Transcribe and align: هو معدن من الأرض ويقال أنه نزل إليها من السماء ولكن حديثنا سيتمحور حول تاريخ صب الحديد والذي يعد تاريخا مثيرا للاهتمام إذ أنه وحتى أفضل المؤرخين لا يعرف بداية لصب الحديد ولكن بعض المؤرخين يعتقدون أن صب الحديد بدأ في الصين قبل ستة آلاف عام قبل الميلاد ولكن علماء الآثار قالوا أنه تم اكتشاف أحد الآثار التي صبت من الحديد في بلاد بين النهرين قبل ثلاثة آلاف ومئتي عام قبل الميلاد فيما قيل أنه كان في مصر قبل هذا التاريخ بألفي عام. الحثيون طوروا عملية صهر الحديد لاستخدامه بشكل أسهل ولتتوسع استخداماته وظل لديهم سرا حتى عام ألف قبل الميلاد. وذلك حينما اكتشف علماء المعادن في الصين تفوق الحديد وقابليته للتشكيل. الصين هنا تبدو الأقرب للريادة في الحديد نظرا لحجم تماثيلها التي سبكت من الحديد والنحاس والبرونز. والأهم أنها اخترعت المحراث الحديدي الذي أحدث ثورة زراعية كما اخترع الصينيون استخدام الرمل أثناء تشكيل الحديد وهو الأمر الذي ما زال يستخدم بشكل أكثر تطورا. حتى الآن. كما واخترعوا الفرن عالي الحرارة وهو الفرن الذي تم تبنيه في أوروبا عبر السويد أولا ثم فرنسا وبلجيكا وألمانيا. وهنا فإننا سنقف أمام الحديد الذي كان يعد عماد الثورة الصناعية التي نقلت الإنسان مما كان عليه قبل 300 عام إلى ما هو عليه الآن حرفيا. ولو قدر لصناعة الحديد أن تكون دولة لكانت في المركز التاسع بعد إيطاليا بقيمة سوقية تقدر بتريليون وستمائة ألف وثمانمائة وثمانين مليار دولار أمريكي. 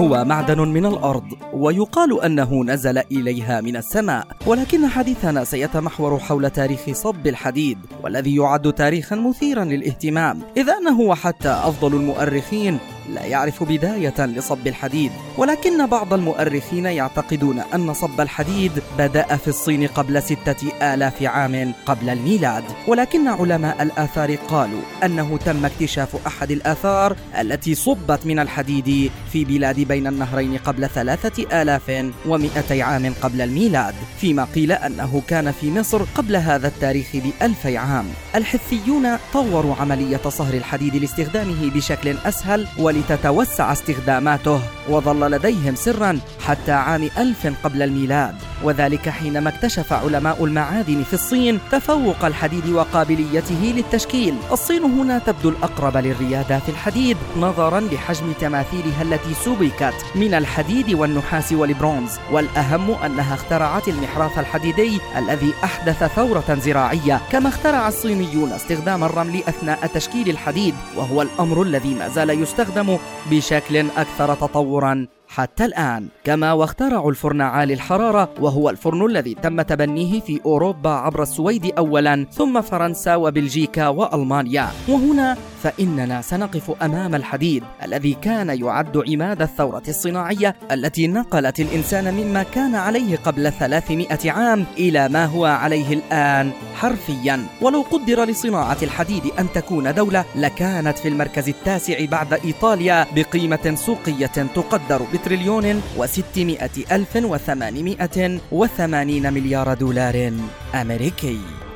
هو 0.00 0.24
معدن 0.24 0.58
من 0.68 0.86
الأرض 0.86 1.24
ويقال 1.52 2.22
أنه 2.22 2.64
نزل 2.64 2.98
إليها 2.98 3.60
من 3.60 3.76
السماء 3.76 4.26
ولكن 4.46 4.86
حديثنا 4.86 5.44
سيتمحور 5.44 6.18
حول 6.18 6.50
تاريخ 6.50 6.80
صب 6.92 7.26
الحديد 7.26 7.78
والذي 8.02 8.36
يعد 8.36 8.72
تاريخا 8.72 9.16
مثيرا 9.16 9.64
للاهتمام 9.64 10.40
إذ 10.56 10.70
أنه 10.70 11.00
وحتى 11.00 11.48
أفضل 11.48 11.94
المؤرخين 11.94 12.78
لا 13.14 13.24
يعرف 13.24 13.62
بداية 13.62 14.26
لصب 14.26 14.66
الحديد 14.66 15.12
ولكن 15.38 15.86
بعض 15.86 16.14
المؤرخين 16.14 16.86
يعتقدون 16.86 17.58
أن 17.74 17.92
صب 17.94 18.20
الحديد 18.20 18.72
بدأ 18.98 19.36
في 19.36 19.48
الصين 19.48 19.86
قبل 19.86 20.22
ستة 20.22 20.72
آلاف 20.94 21.22
عام 21.22 21.74
قبل 21.86 22.08
الميلاد 22.08 22.64
ولكن 22.86 23.28
علماء 23.28 23.82
الآثار 23.82 24.34
قالوا 24.34 24.80
أنه 25.04 25.36
تم 25.36 25.64
اكتشاف 25.64 26.26
أحد 26.26 26.50
الآثار 26.50 27.16
التي 27.40 27.74
صبت 27.74 28.26
من 28.26 28.38
الحديد 28.38 29.10
في 29.32 29.44
بلاد 29.44 29.80
بين 29.80 30.06
النهرين 30.06 30.56
قبل 30.58 30.88
ثلاثة 30.88 31.62
آلاف 31.62 32.12
ومئتي 32.26 32.82
عام 32.82 33.14
قبل 33.22 33.40
الميلاد 33.40 33.94
فيما 34.20 34.44
قيل 34.44 34.72
أنه 34.72 35.22
كان 35.28 35.52
في 35.52 35.70
مصر 35.70 36.02
قبل 36.14 36.36
هذا 36.36 36.68
التاريخ 36.68 37.06
بألفي 37.14 37.76
عام. 37.76 38.06
الحثيون 38.34 39.16
طوروا 39.32 39.74
عملية 39.80 40.20
صهر 40.28 40.54
الحديد 40.54 40.96
لاستخدامه 40.96 41.70
بشكل 41.74 42.16
أسهل 42.24 42.66
ولتتوسع 43.00 43.72
استخداماته 43.72 44.60
وظل 44.88 45.30
لديهم 45.30 45.74
سرا 45.74 46.18
حتى 46.46 46.72
عام 46.72 47.10
ألف 47.18 47.46
قبل 47.64 47.82
الميلاد. 47.82 48.49
وذلك 48.64 49.08
حينما 49.08 49.48
اكتشف 49.48 49.92
علماء 49.92 50.44
المعادن 50.44 51.02
في 51.02 51.14
الصين 51.14 51.58
تفوق 51.72 52.24
الحديد 52.24 52.68
وقابليته 52.68 53.72
للتشكيل. 53.76 54.34
الصين 54.52 54.82
هنا 54.84 55.18
تبدو 55.18 55.48
الأقرب 55.48 55.96
للريادة 55.96 56.58
في 56.58 56.68
الحديد 56.68 57.16
نظرا 57.36 57.80
لحجم 57.80 58.32
تماثيلها 58.40 59.02
التي 59.02 59.34
سبكت 59.34 59.94
من 60.14 60.34
الحديد 60.34 60.94
والنحاس 60.94 61.52
والبرونز. 61.52 62.10
والأهم 62.32 62.90
أنها 62.90 63.34
اخترعت 63.34 63.88
المحراث 63.88 64.38
الحديدي 64.38 65.00
الذي 65.16 65.52
أحدث 65.64 66.04
ثورة 66.04 66.58
زراعية 66.64 67.20
كما 67.32 67.48
اخترع 67.48 67.88
الصينيون 67.88 68.52
استخدام 68.52 69.04
الرمل 69.04 69.42
أثناء 69.48 69.86
تشكيل 69.86 70.30
الحديد 70.30 70.74
وهو 70.96 71.22
الأمر 71.22 71.62
الذي 71.62 71.94
ما 71.94 72.08
زال 72.08 72.30
يستخدم 72.30 72.98
بشكل 73.30 73.86
أكثر 73.96 74.34
تطورا. 74.34 75.06
حتى 75.30 75.64
الآن. 75.64 76.08
كما 76.24 76.52
واخترعوا 76.52 77.10
الفرن 77.10 77.40
عالي 77.40 77.74
الحرارة 77.74 78.34
وهو 78.40 78.70
الفرن 78.70 79.06
الذي 79.06 79.34
تم 79.34 79.62
تبنيه 79.62 80.20
في 80.20 80.40
أوروبا 80.46 80.90
عبر 80.90 81.22
السويد 81.22 81.72
أولا 81.78 82.26
ثم 82.32 82.60
فرنسا 82.60 83.16
وبلجيكا 83.16 83.88
وألمانيا. 83.88 84.68
وهنا 84.88 85.36
فإننا 85.62 86.22
سنقف 86.22 86.82
أمام 86.82 87.14
الحديد 87.14 87.64
الذي 87.84 88.14
كان 88.14 88.48
يعد 88.48 89.02
عماد 89.08 89.42
الثورة 89.42 89.82
الصناعية 89.88 90.56
التي 90.72 91.06
نقلت 91.06 91.60
الإنسان 91.60 92.14
مما 92.14 92.42
كان 92.42 92.74
عليه 92.74 93.16
قبل 93.16 93.52
300 93.52 94.30
عام 94.30 94.64
إلى 94.78 95.08
ما 95.08 95.24
هو 95.24 95.44
عليه 95.44 95.92
الآن 95.92 96.50
حرفيا. 96.74 97.44
ولو 97.62 97.82
قدر 97.82 98.24
لصناعة 98.24 98.78
الحديد 98.82 99.22
أن 99.38 99.46
تكون 99.54 99.94
دولة 99.94 100.24
لكانت 100.36 100.98
في 100.98 101.08
المركز 101.08 101.48
التاسع 101.48 102.04
بعد 102.04 102.32
إيطاليا 102.32 103.06
بقيمة 103.16 103.74
سوقية 103.74 104.26
تقدر 104.54 105.02
بتريليون 105.20 105.82
وستمائة 105.96 106.76
ألف 106.92 107.16
وثمانمائة 107.16 108.40
وثمانين 108.52 109.32
مليار 109.32 109.74
دولار 109.74 110.32
أمريكي. 110.74 111.69